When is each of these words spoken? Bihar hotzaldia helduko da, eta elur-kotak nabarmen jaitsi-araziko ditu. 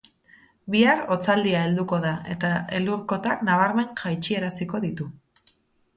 Bihar 0.75 1.01
hotzaldia 1.15 1.59
helduko 1.67 1.99
da, 2.07 2.13
eta 2.37 2.51
elur-kotak 2.79 3.47
nabarmen 3.51 3.95
jaitsi-araziko 4.05 4.83
ditu. 4.87 5.13